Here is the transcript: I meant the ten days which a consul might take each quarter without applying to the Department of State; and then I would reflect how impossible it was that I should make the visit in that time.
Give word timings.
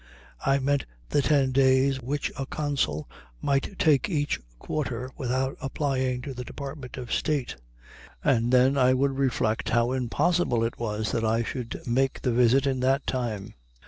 I 0.43 0.57
meant 0.57 0.87
the 1.09 1.21
ten 1.21 1.51
days 1.51 2.01
which 2.01 2.31
a 2.35 2.47
consul 2.47 3.07
might 3.39 3.77
take 3.77 4.09
each 4.09 4.39
quarter 4.57 5.11
without 5.15 5.55
applying 5.61 6.23
to 6.23 6.33
the 6.33 6.43
Department 6.43 6.97
of 6.97 7.13
State; 7.13 7.55
and 8.23 8.51
then 8.51 8.79
I 8.79 8.95
would 8.95 9.19
reflect 9.19 9.69
how 9.69 9.91
impossible 9.91 10.63
it 10.63 10.79
was 10.79 11.11
that 11.11 11.23
I 11.23 11.43
should 11.43 11.79
make 11.85 12.23
the 12.23 12.31
visit 12.31 12.65
in 12.65 12.79
that 12.79 13.05
time. 13.05 13.53